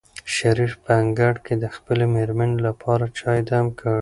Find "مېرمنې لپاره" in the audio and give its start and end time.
2.15-3.03